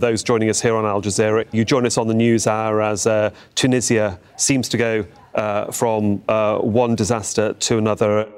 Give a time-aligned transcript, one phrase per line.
[0.00, 3.06] Those joining us here on Al Jazeera, you join us on the news hour as
[3.06, 8.28] uh, Tunisia seems to go uh, from uh, one disaster to another.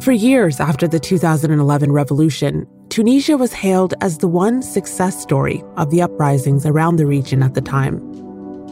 [0.00, 5.90] For years after the 2011 revolution, Tunisia was hailed as the one success story of
[5.90, 7.98] the uprisings around the region at the time.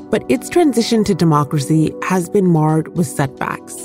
[0.09, 3.77] But its transition to democracy has been marred with setbacks.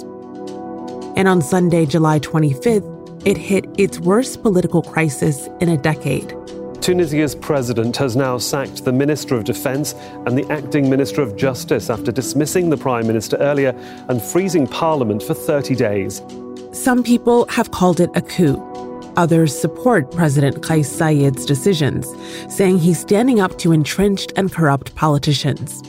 [1.17, 2.94] And on Sunday, July 25th,
[3.25, 6.33] it hit its worst political crisis in a decade.
[6.79, 9.95] Tunisia's president has now sacked the Minister of Defense
[10.27, 13.73] and the acting Minister of Justice after dismissing the Prime Minister earlier
[14.07, 16.21] and freezing Parliament for 30 days.
[16.71, 18.61] Some people have called it a coup.
[19.17, 22.07] Others support President Kais Saied's decisions,
[22.53, 25.81] saying he's standing up to entrenched and corrupt politicians.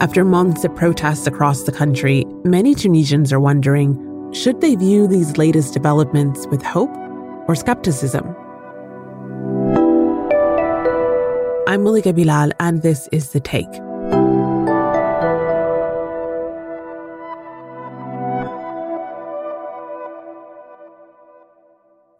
[0.00, 5.36] After months of protests across the country, many Tunisians are wondering should they view these
[5.36, 6.90] latest developments with hope
[7.48, 8.34] or skepticism?
[11.68, 13.68] I'm Malika Bilal, and this is The Take.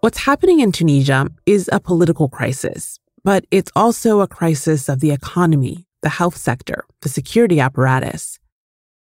[0.00, 5.12] What's happening in Tunisia is a political crisis, but it's also a crisis of the
[5.12, 8.39] economy, the health sector, the security apparatus.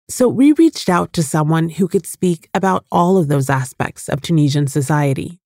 [0.08, 4.20] So we reached out to someone who could speak about all of those aspects of
[4.20, 5.38] Tunisian society.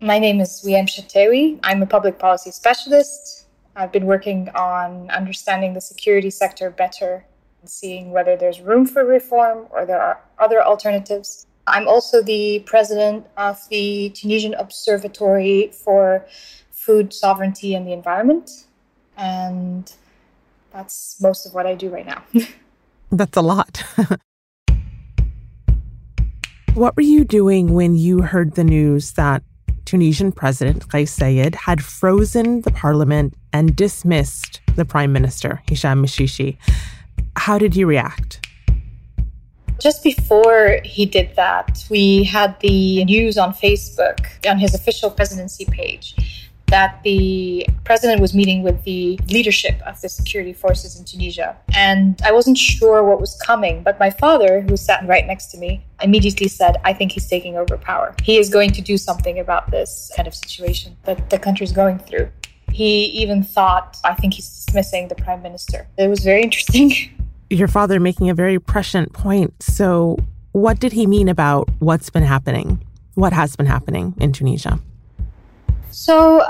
[0.00, 1.60] My name is Wiem Chatewi.
[1.62, 3.46] I'm a public policy specialist.
[3.76, 7.24] I've been working on understanding the security sector better
[7.60, 11.46] and seeing whether there's room for reform or there are other alternatives.
[11.66, 16.26] I'm also the president of the Tunisian Observatory for
[16.72, 18.50] Food Sovereignty and the Environment.
[19.16, 19.92] And
[20.72, 22.24] that's most of what I do right now.
[23.10, 23.82] That's a lot.
[26.74, 29.42] what were you doing when you heard the news that
[29.84, 36.56] Tunisian President Kais Saied had frozen the parliament and dismissed the prime minister, Hisham Mechichi?
[37.36, 38.46] How did you react?
[39.80, 45.64] Just before he did that, we had the news on Facebook on his official presidency
[45.64, 51.56] page that the president was meeting with the leadership of the security forces in Tunisia.
[51.74, 55.58] And I wasn't sure what was coming, but my father, who sat right next to
[55.58, 58.14] me, immediately said, I think he's taking over power.
[58.22, 61.98] He is going to do something about this kind of situation that the country's going
[61.98, 62.30] through.
[62.72, 65.88] He even thought, I think he's dismissing the prime minister.
[65.98, 66.92] It was very interesting.
[67.50, 69.60] Your father making a very prescient point.
[69.60, 70.18] So,
[70.52, 72.84] what did he mean about what's been happening?
[73.14, 74.78] What has been happening in Tunisia?
[75.90, 76.44] So,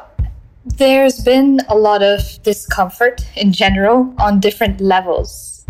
[0.66, 5.64] there's been a lot of discomfort in general on different levels.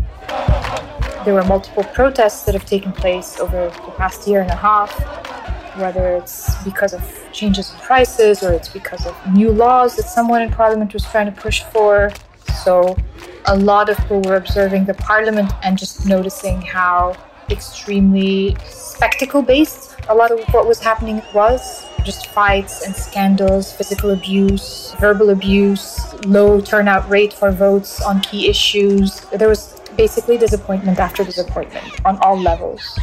[1.25, 4.91] There were multiple protests that have taken place over the past year and a half,
[5.79, 10.43] whether it's because of changes in prices or it's because of new laws that someone
[10.43, 12.11] in parliament was trying to push for.
[12.65, 12.97] So,
[13.47, 17.17] a lot of people were observing the parliament and just noticing how
[17.51, 24.11] extremely spectacle based a lot of what was happening was just fights and scandals, physical
[24.11, 29.21] abuse, verbal abuse, low turnout rate for votes on key issues.
[29.33, 32.99] There was basically disappointment after disappointment on all levels.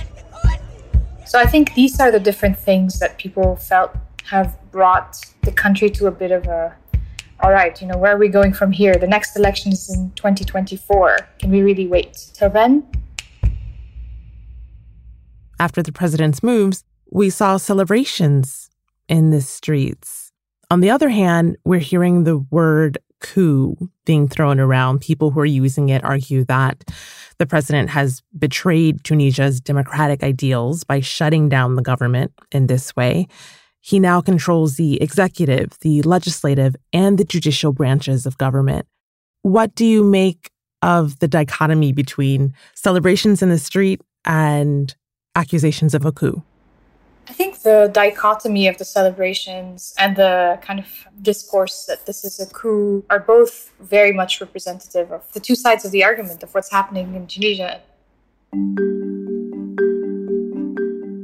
[1.26, 5.90] So I think these are the different things that people felt have brought the country
[5.92, 6.76] to a bit of a
[7.40, 8.96] all right, you know, where are we going from here?
[8.96, 11.20] The next election is in 2024.
[11.38, 12.88] Can we really wait till then?
[15.60, 18.70] After the president's moves, we saw celebrations
[19.08, 20.32] in the streets.
[20.70, 23.76] On the other hand, we're hearing the word coup
[24.06, 25.02] being thrown around.
[25.02, 26.84] People who are using it argue that
[27.40, 33.28] the president has betrayed Tunisia's democratic ideals by shutting down the government in this way.
[33.80, 38.86] He now controls the executive, the legislative, and the judicial branches of government.
[39.44, 40.52] What do you make
[40.82, 44.94] of the dichotomy between celebrations in the street and
[45.36, 46.44] accusations of a coup?
[47.30, 50.88] I think the dichotomy of the celebrations and the kind of
[51.22, 55.84] discourse that this is a coup are both very much representative of the two sides
[55.84, 57.82] of the argument of what's happening in Tunisia.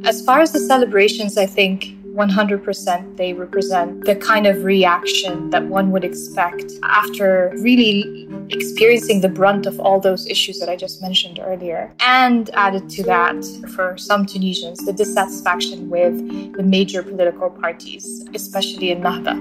[0.06, 5.65] As far as the celebrations, I think 100% they represent the kind of reaction that
[5.65, 11.01] one would expect after really experiencing the brunt of all those issues that I just
[11.01, 11.92] mentioned earlier.
[12.00, 13.44] And added to that,
[13.74, 16.15] for some Tunisians, the dissatisfaction with
[16.56, 19.36] the major political parties, especially in Ennahda.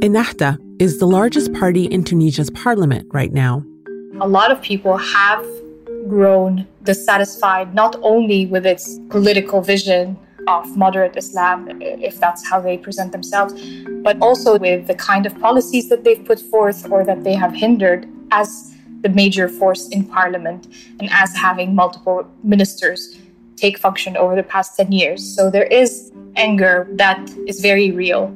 [0.00, 3.64] Ennahda is the largest party in Tunisia's parliament right now.
[4.20, 5.44] A lot of people have
[6.08, 10.16] grown dissatisfied not only with its political vision
[10.46, 13.54] of moderate Islam, if that's how they present themselves,
[14.02, 17.52] but also with the kind of policies that they've put forth or that they have
[17.54, 18.72] hindered as
[19.02, 20.68] the major force in parliament
[21.00, 23.18] and as having multiple ministers
[23.56, 25.22] take function over the past 10 years.
[25.36, 28.34] So there is anger that is very real.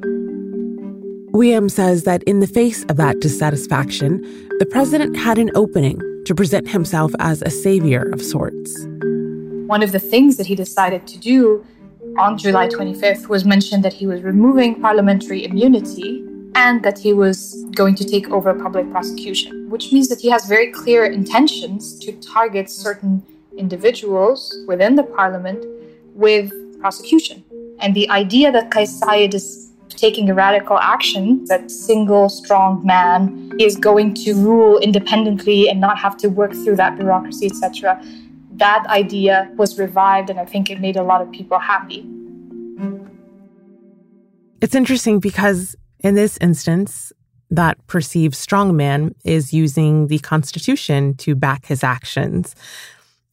[1.33, 4.21] Wiem says that in the face of that dissatisfaction,
[4.59, 8.85] the president had an opening to present himself as a savior of sorts.
[9.67, 11.65] One of the things that he decided to do
[12.17, 16.25] on July 25th was mentioned that he was removing parliamentary immunity
[16.55, 20.45] and that he was going to take over public prosecution, which means that he has
[20.47, 23.23] very clear intentions to target certain
[23.57, 25.65] individuals within the parliament
[26.13, 27.43] with prosecution.
[27.79, 29.01] And the idea that Kais
[29.33, 35.79] is taking a radical action, that single strong man is going to rule independently and
[35.79, 38.01] not have to work through that bureaucracy, etc.
[38.61, 42.05] That idea was revived, and I think it made a lot of people happy.
[44.61, 47.11] It's interesting because in this instance,
[47.49, 52.55] that perceived strongman is using the Constitution to back his actions.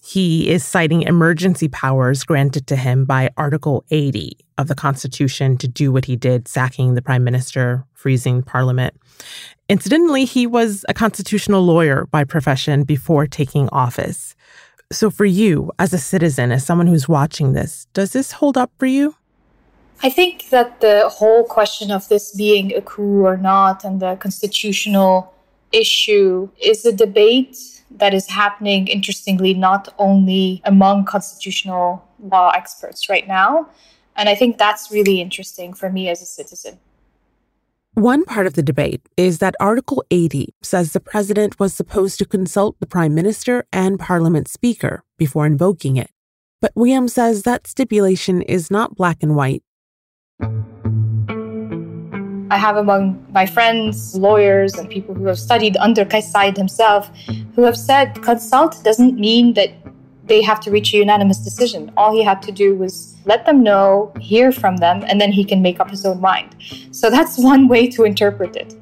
[0.03, 5.69] He is citing emergency powers granted to him by Article 80 of the Constitution to
[5.69, 8.95] do what he did, sacking the prime minister, freezing parliament.
[9.69, 14.35] Incidentally, he was a constitutional lawyer by profession before taking office.
[14.91, 18.71] So, for you, as a citizen, as someone who's watching this, does this hold up
[18.79, 19.17] for you?
[20.03, 24.17] I think that the whole question of this being a coup or not and the
[24.17, 25.35] constitutional
[25.73, 27.59] issue is a debate
[27.91, 33.69] that is happening, interestingly, not only among constitutional law experts right now.
[34.17, 36.79] And I think that's really interesting for me as a citizen.
[37.99, 42.25] One part of the debate is that Article 80 says the president was supposed to
[42.25, 46.09] consult the prime minister and parliament speaker before invoking it.
[46.63, 49.65] But Wiem says that stipulation is not black and white
[52.51, 57.11] I have among my friends, lawyers, and people who have studied under Kais Saied himself,
[57.55, 59.71] who have said consult doesn't mean that
[60.29, 61.91] they have to reach a unanimous decision.
[61.97, 65.45] All he had to do was let them know, hear from them, and then he
[65.45, 66.55] can make up his own mind.
[66.93, 68.75] So that's one way to interpret it.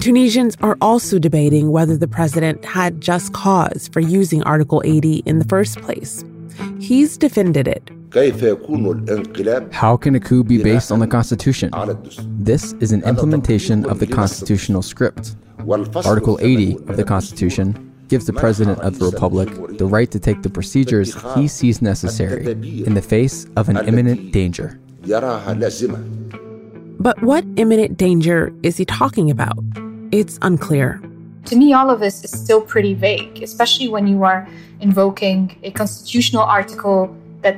[0.00, 5.38] Tunisians are also debating whether the president had just cause for using Article 80 in
[5.38, 6.24] the first place.
[6.78, 7.90] He's defended it,
[9.72, 11.70] how can a coup be based on the Constitution?
[12.38, 15.34] This is an implementation of the constitutional script.
[16.04, 20.40] Article 80 of the Constitution gives the President of the Republic the right to take
[20.42, 22.46] the procedures he sees necessary
[22.86, 24.78] in the face of an imminent danger.
[27.00, 29.58] But what imminent danger is he talking about?
[30.12, 31.02] It's unclear.
[31.46, 34.46] To me, all of this is still pretty vague, especially when you are
[34.80, 37.12] invoking a constitutional article
[37.42, 37.56] that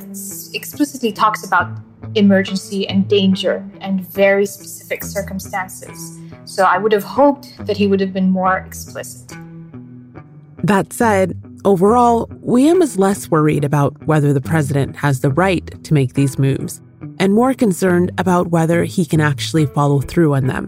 [0.54, 1.68] explicitly talks about
[2.14, 6.18] emergency and danger and very specific circumstances.
[6.46, 9.36] So I would have hoped that he would have been more explicit.
[10.66, 15.94] That said, overall, Wiem is less worried about whether the president has the right to
[15.94, 16.82] make these moves
[17.20, 20.66] and more concerned about whether he can actually follow through on them.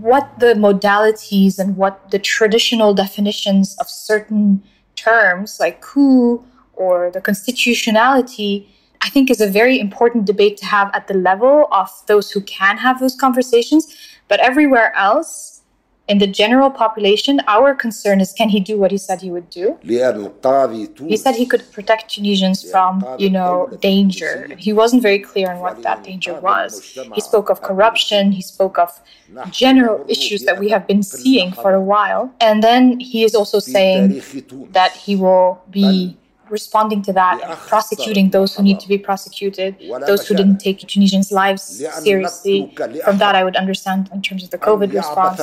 [0.00, 4.62] What the modalities and what the traditional definitions of certain
[4.94, 6.44] terms like coup
[6.74, 8.68] or the constitutionality,
[9.00, 12.42] I think is a very important debate to have at the level of those who
[12.42, 13.96] can have those conversations.
[14.28, 15.57] But everywhere else,
[16.08, 19.50] in the general population, our concern is can he do what he said he would
[19.50, 19.78] do?
[21.08, 24.48] He said he could protect Tunisians from, you know, danger.
[24.58, 26.80] He wasn't very clear on what that danger was.
[27.14, 29.00] He spoke of corruption, he spoke of
[29.50, 32.32] general issues that we have been seeing for a while.
[32.40, 34.22] And then he is also saying
[34.72, 36.16] that he will be
[36.50, 39.76] responding to that, and prosecuting those who need to be prosecuted,
[40.06, 41.62] those who didn't take Tunisians' lives
[42.02, 42.72] seriously.
[43.04, 45.40] From that, I would understand in terms of the COVID response.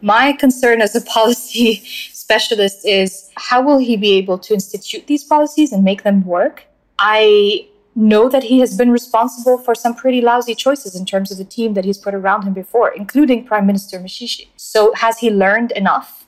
[0.00, 1.76] My concern as a policy
[2.12, 6.64] specialist is how will he be able to institute these policies and make them work?
[6.98, 11.38] I know that he has been responsible for some pretty lousy choices in terms of
[11.38, 14.48] the team that he's put around him before, including Prime Minister Mechichi.
[14.56, 16.26] So, has he learned enough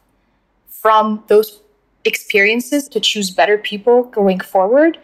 [0.69, 1.61] from those
[2.07, 4.99] experiences to choose better people going forward?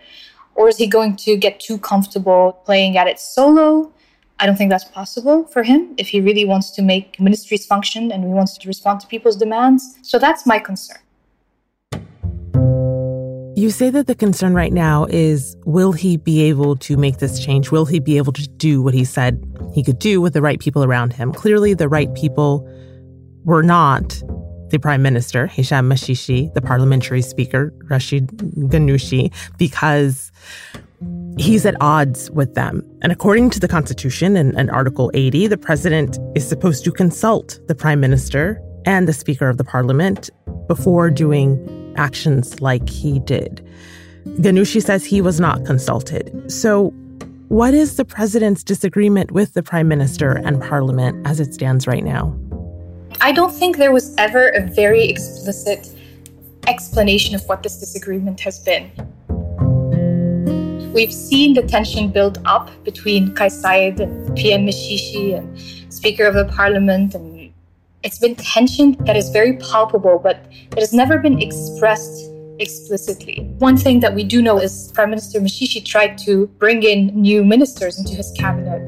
[0.54, 3.92] Or is he going to get too comfortable playing at it solo?
[4.38, 8.11] I don't think that's possible for him if he really wants to make ministries function
[8.11, 9.99] and he wants to respond to people's demands.
[10.02, 10.99] So that's my concern.
[13.54, 17.38] You say that the concern right now is will he be able to make this
[17.38, 17.71] change?
[17.71, 20.59] Will he be able to do what he said he could do with the right
[20.59, 21.32] people around him?
[21.32, 22.68] Clearly, the right people
[23.44, 24.21] were not
[24.73, 30.33] the prime minister, Hisham Mechichi, the parliamentary speaker, Rashid Ghannouchi, because
[31.38, 32.83] he's at odds with them.
[33.02, 37.61] And according to the Constitution and, and Article 80, the president is supposed to consult
[37.69, 40.31] the prime minister and the speaker of the parliament
[40.67, 43.64] before doing actions like he did.
[44.38, 46.50] Ghannouchi says he was not consulted.
[46.50, 46.95] So,
[47.49, 52.02] what is the president's disagreement with the prime minister and parliament as it stands right
[52.02, 52.35] now?
[53.25, 55.88] I don't think there was ever a very explicit
[56.67, 58.91] explanation of what this disagreement has been.
[60.93, 66.35] We've seen the tension build up between Kais Saied and PM Mechichi and Speaker of
[66.35, 67.52] the Parliament, and
[68.02, 73.55] it's been tension that is very palpable, but it has never been expressed explicitly.
[73.61, 77.45] One thing that we do know is Prime Minister Mechichi tried to bring in new
[77.45, 78.83] ministers into his cabinet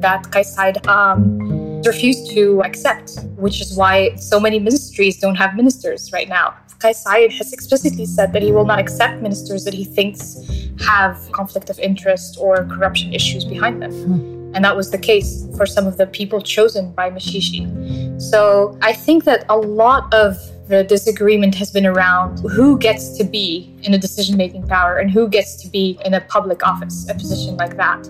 [0.00, 1.55] that Kais Saied um,
[1.86, 6.54] refused to accept, which is why so many ministries don't have ministers right now.
[6.78, 10.36] Kais Saied has explicitly said that he will not accept ministers that he thinks
[10.80, 13.92] have conflict of interest or corruption issues behind them.
[13.92, 14.54] Hmm.
[14.54, 18.20] And that was the case for some of the people chosen by Mechichi.
[18.20, 20.36] So I think that a lot of
[20.68, 25.10] the disagreement has been around who gets to be in a decision making power and
[25.10, 28.08] who gets to be in a public office, a position like that.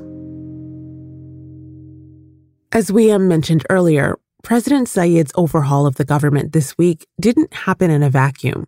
[2.76, 8.02] As we mentioned earlier, President Saied's overhaul of the government this week didn't happen in
[8.02, 8.66] a vacuum.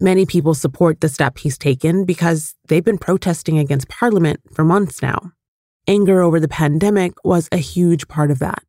[0.00, 5.02] Many people support the step he's taken because they've been protesting against parliament for months
[5.02, 5.32] now.
[5.86, 8.62] Anger over the pandemic was a huge part of that.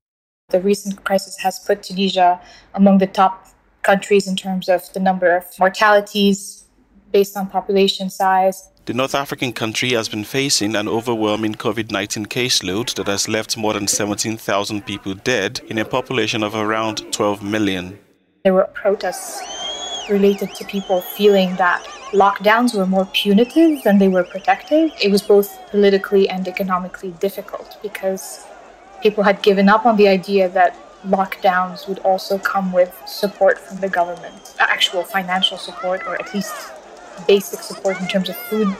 [0.49, 2.41] The recent crisis has put Tunisia
[2.73, 3.47] among the top
[3.81, 6.65] countries in terms of the number of mortalities
[7.13, 8.67] based on population size.
[8.85, 13.57] The North African country has been facing an overwhelming COVID 19 caseload that has left
[13.57, 17.97] more than 17,000 people dead in a population of around 12 million.
[18.43, 19.41] There were protests
[20.07, 24.91] related to people feeling that lockdowns were more punitive than they were protective.
[25.01, 28.45] It was both politically and economically difficult because
[29.01, 30.77] people had given up on the idea that
[31.07, 36.53] lockdowns would also come with support from the government, actual financial support, or at least
[37.27, 38.75] basic support in terms of food,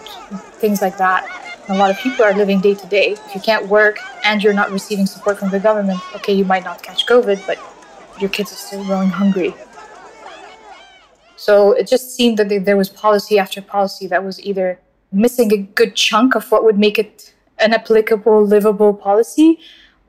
[0.60, 1.24] things like that.
[1.68, 3.14] And a lot of people are living day to day.
[3.14, 6.64] If you can't work and you're not receiving support from the government, okay, you might
[6.64, 7.58] not catch COVID, but
[8.20, 9.54] your kids are still going hungry.
[11.36, 14.80] So it just seemed that there was policy after policy that was either
[15.12, 19.60] missing a good chunk of what would make it an applicable, livable policy,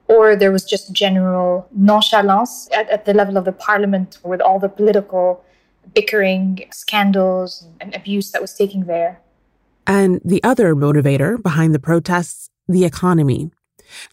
[0.08, 4.58] or there was just general nonchalance at, at the level of the parliament with all
[4.58, 5.44] the political
[5.94, 9.20] bickering, scandals, and abuse that was taking there.
[9.86, 13.50] And the other motivator behind the protests, the economy.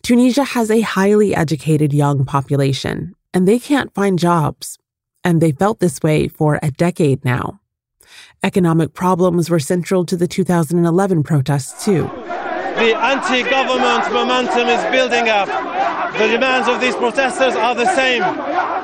[0.03, 4.77] Tunisia has a highly educated young population, and they can't find jobs
[5.23, 7.59] and they felt this way for a decade now.
[8.43, 12.03] Economic problems were central to the 2011 protests, too.
[12.03, 15.47] The anti government momentum is building up.
[16.17, 18.21] The demands of these protesters are the same.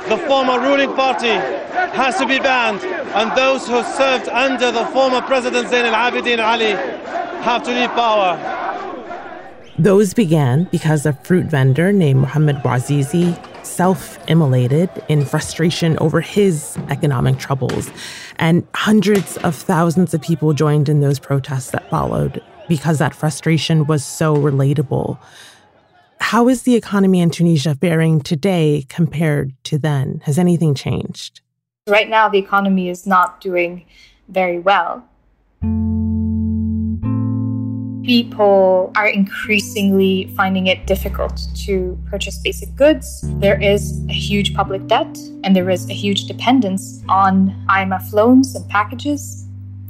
[0.07, 1.37] The former ruling party
[1.71, 6.43] has to be banned, and those who served under the former President Zain al Abidine
[6.43, 6.71] Ali
[7.43, 8.37] have to leave power.
[9.77, 16.77] Those began because a fruit vendor named Mohamed Bouazizi self immolated in frustration over his
[16.89, 17.89] economic troubles.
[18.37, 23.85] And hundreds of thousands of people joined in those protests that followed because that frustration
[23.85, 25.17] was so relatable.
[26.19, 30.21] How is the economy in Tunisia faring today compared to then?
[30.25, 31.41] Has anything changed?
[31.89, 33.85] Right now, the economy is not doing
[34.27, 35.09] very well
[38.09, 43.21] people are increasingly finding it difficult to purchase basic goods.
[43.39, 48.55] There is a huge public debt and there is a huge dependence on IMF loans
[48.55, 49.45] and packages.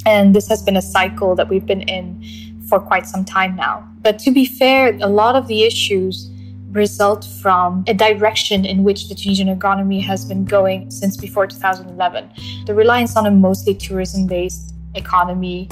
[0.06, 2.22] And this has been a cycle that we've been in
[2.68, 3.88] for quite some time now.
[4.01, 6.29] But to be fair, a lot of the issues
[6.72, 12.30] result from a direction in which the Tunisian economy has been going since before 2011.
[12.66, 15.70] The reliance on a mostly tourism based economy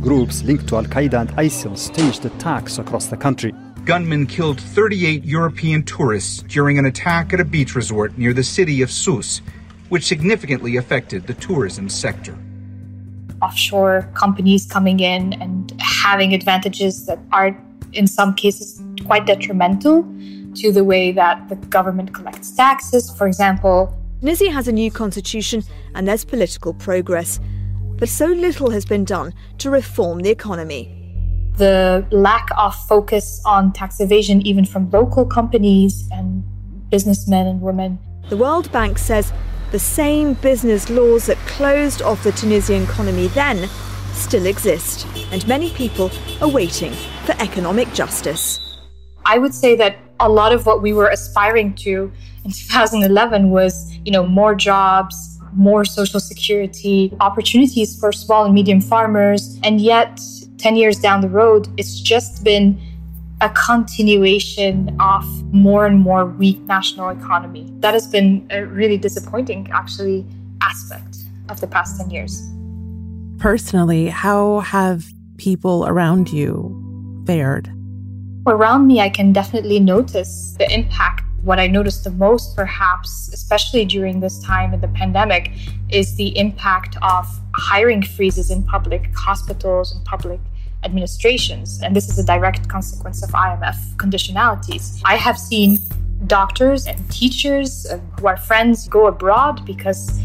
[0.00, 3.52] Groups linked to Al Qaeda and ISIL staged attacks across the country.
[3.84, 8.82] Gunmen killed 38 European tourists during an attack at a beach resort near the city
[8.82, 9.40] of Sousse,
[9.88, 12.36] which significantly affected the tourism sector.
[13.40, 17.56] Offshore companies coming in and having advantages that are,
[17.92, 20.04] in some cases, quite detrimental
[20.56, 23.10] to the way that the government collects taxes.
[23.16, 25.62] For example, Tunisia has a new constitution
[25.94, 27.40] and there's political progress
[27.98, 30.92] but so little has been done to reform the economy.
[31.56, 36.44] The lack of focus on tax evasion, even from local companies and
[36.90, 37.98] businessmen and women.
[38.28, 39.32] The World Bank says
[39.72, 43.68] The same business laws that closed off the Tunisian economy then
[44.12, 46.10] still exist, and many people
[46.42, 46.92] are waiting
[47.24, 48.60] for economic justice.
[49.24, 52.12] I would say that a lot of what we were aspiring to
[52.44, 58.80] in 2011 was, you know, more jobs, more social security, opportunities for small and medium
[58.80, 60.20] farmers, and yet
[60.58, 62.78] 10 years down the road, it's just been
[63.40, 67.70] a continuation of more and more weak national economy.
[67.80, 70.24] That has been a really disappointing, actually,
[70.62, 71.18] aspect
[71.48, 72.42] of the past 10 years.
[73.38, 77.75] Personally, how have people around you fared?
[78.48, 81.24] Around me, I can definitely notice the impact.
[81.42, 85.50] What I noticed the most, perhaps, especially during this time in the pandemic,
[85.88, 87.26] is the impact of
[87.56, 90.38] hiring freezes in public hospitals and public
[90.84, 91.80] administrations.
[91.82, 95.00] And this is a direct consequence of IMF conditionalities.
[95.04, 95.80] I have seen
[96.28, 100.20] doctors and teachers who are friends go abroad because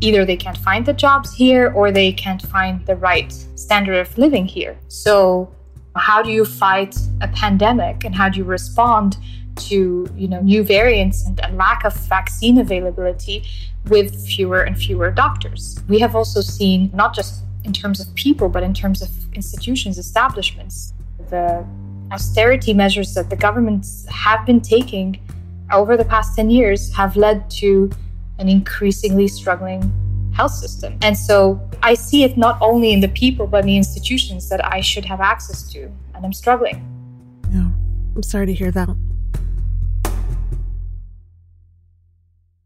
[0.00, 4.18] either they can't find the jobs here or they can't find the right standard of
[4.18, 4.76] living here.
[4.88, 5.50] So,
[5.96, 9.16] how do you fight a pandemic and how do you respond
[9.54, 13.44] to you know new variants and a lack of vaccine availability
[13.88, 15.80] with fewer and fewer doctors?
[15.88, 19.98] We have also seen not just in terms of people, but in terms of institutions,
[19.98, 20.94] establishments.
[21.30, 21.64] The
[22.10, 25.20] austerity measures that the governments have been taking
[25.72, 27.90] over the past 10 years have led to
[28.38, 29.92] an increasingly struggling
[30.32, 30.98] health system.
[31.02, 34.64] And so I see it not only in the people, but in the institutions that
[34.64, 35.90] I should have access to.
[36.14, 36.76] And I'm struggling.
[37.52, 37.68] Yeah,
[38.16, 38.88] I'm sorry to hear that.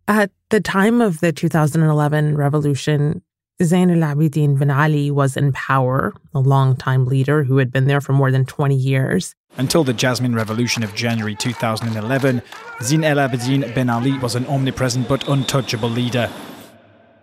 [0.09, 3.23] At the time of the 2011 revolution,
[3.63, 8.01] Zain al Abidine Ben Ali was in power, a long-time leader who had been there
[8.01, 9.35] for more than 20 years.
[9.57, 12.43] Until the Jasmine Revolution of January 2011,
[12.83, 16.31] Zain al Abidine Ben Ali was an omnipresent but untouchable leader.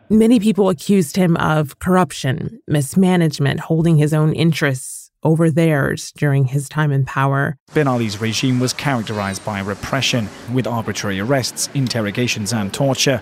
[0.10, 6.67] Many people accused him of corruption, mismanagement, holding his own interests over theirs during his
[6.67, 7.57] time in power.
[7.74, 13.22] Ben Ali's regime was characterized by repression, with arbitrary arrests, interrogations, and torture.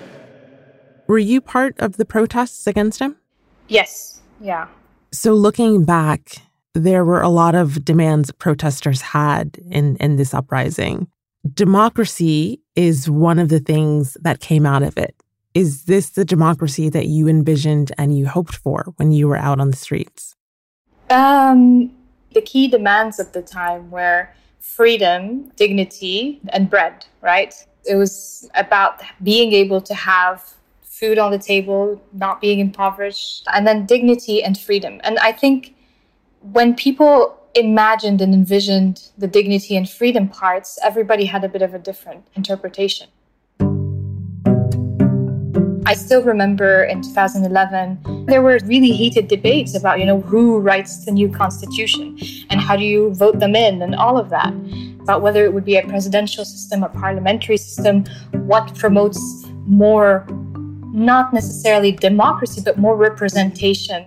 [1.08, 3.16] Were you part of the protests against him?
[3.68, 4.20] Yes.
[4.40, 4.68] Yeah.
[5.14, 6.38] So looking back,
[6.74, 11.08] there were a lot of demands protesters had in, in this uprising.
[11.54, 15.16] Democracy is one of the things that came out of it.
[15.54, 19.60] Is this the democracy that you envisioned and you hoped for when you were out
[19.60, 20.36] on the streets?
[21.10, 21.92] Um,
[22.34, 27.54] the key demands at the time were freedom, dignity, and bread, right?
[27.86, 33.68] It was about being able to have food on the table, not being impoverished, and
[33.68, 35.02] then dignity and freedom.
[35.04, 35.76] And I think
[36.54, 41.74] when people imagined and envisioned the dignity and freedom parts, everybody had a bit of
[41.74, 43.10] a different interpretation.
[45.92, 51.04] I still remember in 2011, there were really heated debates about, you know, who writes
[51.04, 52.18] the new constitution
[52.50, 54.54] and how do you vote them in and all of that.
[55.02, 58.06] About whether it would be a presidential system, a parliamentary system,
[58.48, 59.20] what promotes
[59.68, 60.26] more
[60.94, 64.06] not necessarily democracy, but more representation.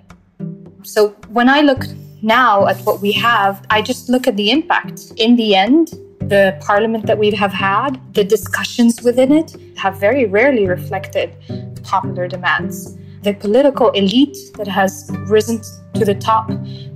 [0.85, 1.85] So when I look
[2.23, 5.12] now at what we have, I just look at the impact.
[5.18, 5.92] In the end,
[6.29, 11.37] the parliament that we have had, the discussions within it have very rarely reflected
[11.83, 12.97] popular demands.
[13.23, 15.61] The political elite that has risen
[15.95, 16.51] to the top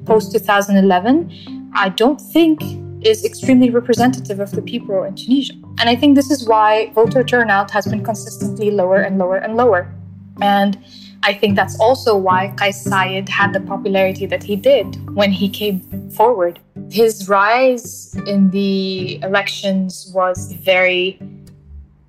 [0.07, 2.61] post 2011, I don't think
[3.05, 5.55] is extremely representative of the people in Tunisia.
[5.79, 9.57] And I think this is why voter turnout has been consistently lower and lower and
[9.57, 9.95] lower.
[10.41, 10.79] And
[11.23, 15.49] I think that's also why Kais Saied had the popularity that he did when he
[15.49, 16.61] came forward.
[16.91, 21.21] His rise in the elections was very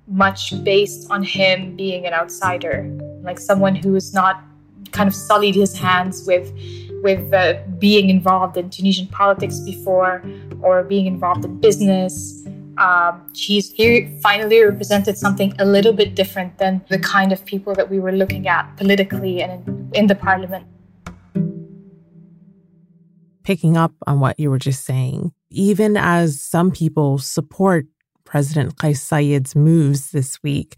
[0.06, 2.84] much based on him being an outsider,
[3.22, 4.42] like someone who was not
[4.92, 6.52] kind of sullied his hands with
[7.02, 10.22] with uh, being involved in Tunisian politics before
[10.60, 12.44] or being involved in business.
[12.80, 17.74] Um, she's here finally represented something a little bit different than the kind of people
[17.74, 20.66] that we were looking at politically and in, in the parliament.
[23.42, 27.84] Picking up on what you were just saying, even as some people support
[28.24, 30.76] President Kais Saied's moves this week,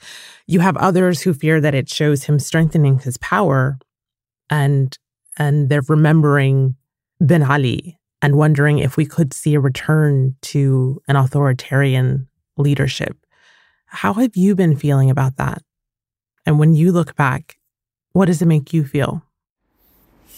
[0.49, 3.79] you have others who fear that it shows him strengthening his power
[4.51, 4.99] and
[5.38, 6.75] and they're remembering
[7.21, 13.17] Ben Ali and wondering if we could see a return to an authoritarian leadership.
[13.87, 15.63] How have you been feeling about that?
[16.47, 17.59] And when you look back,
[18.13, 19.23] what does it make you feel?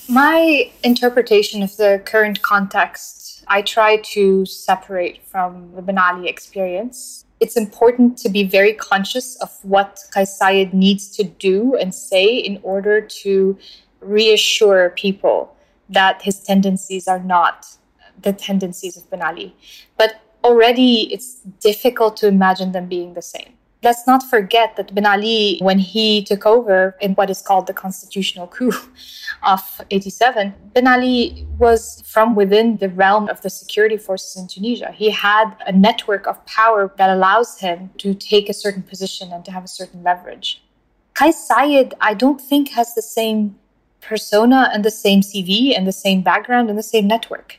[0.09, 7.21] My interpretation of the current context, I try to separate from the Ben Ali experience.
[7.41, 12.27] it's important to be very conscious of what Kais Saied needs to do and say
[12.37, 13.59] in order to
[14.01, 15.54] reassure people
[15.89, 17.67] that his tendencies are not
[18.21, 19.57] the tendencies of Ben Ali.
[19.97, 23.55] But already it's difficult to imagine them being the same.
[23.83, 27.75] Let's not forget that Ben Ali, when he took over in what is called the
[27.75, 28.73] constitutional coup
[29.43, 34.91] of 87, Ben Ali was from within the realm of the security forces in Tunisia.
[34.91, 39.45] He had a network of power that allows him to take a certain position and
[39.45, 40.63] to have a certain leverage.
[41.13, 43.57] Kais Saied, I don't think, has the same
[44.05, 47.59] persona and the same CV and the same background and the same network.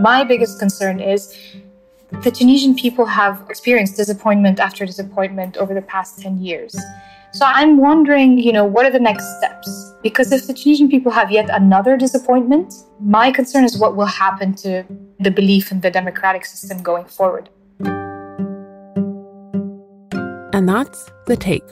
[0.00, 1.34] My biggest concern is
[2.22, 6.76] the Tunisian people have experienced disappointment after disappointment over the past 10 years.
[7.32, 9.92] So I'm wondering, you know, what are the next steps?
[10.02, 14.54] Because if the Tunisian people have yet another disappointment, my concern is what will happen
[14.56, 14.84] to
[15.20, 17.50] the belief in the democratic system going forward.
[20.54, 21.64] And that's the take.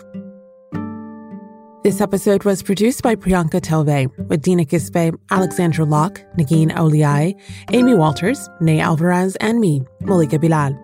[1.87, 7.41] This episode was produced by Priyanka Tilve with Dina Kesbeh, Alexandra Locke, Negin Owliaei,
[7.73, 10.77] Amy Walters, Nay Alvarez, and me, Malika Bilal.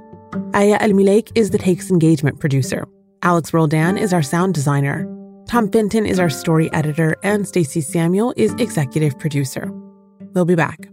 [0.54, 0.96] Aya El
[1.34, 2.86] is the Takes engagement producer.
[3.24, 5.04] Alex Roldan is our sound designer.
[5.48, 9.72] Tom Fenton is our story editor, and Stacey Samuel is executive producer.
[10.34, 10.88] We'll be back.